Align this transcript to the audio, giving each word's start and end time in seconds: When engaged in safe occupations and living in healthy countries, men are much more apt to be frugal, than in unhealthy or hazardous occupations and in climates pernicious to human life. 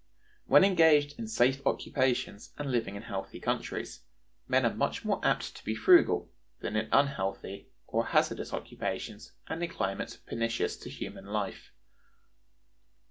When 0.47 0.63
engaged 0.63 1.19
in 1.19 1.27
safe 1.27 1.61
occupations 1.67 2.55
and 2.57 2.71
living 2.71 2.95
in 2.95 3.03
healthy 3.03 3.39
countries, 3.39 4.01
men 4.47 4.65
are 4.65 4.73
much 4.73 5.05
more 5.05 5.21
apt 5.23 5.55
to 5.55 5.63
be 5.63 5.75
frugal, 5.75 6.31
than 6.59 6.75
in 6.75 6.89
unhealthy 6.91 7.69
or 7.85 8.07
hazardous 8.07 8.51
occupations 8.51 9.33
and 9.45 9.61
in 9.63 9.69
climates 9.69 10.17
pernicious 10.17 10.75
to 10.77 10.89
human 10.89 11.27
life. 11.27 11.71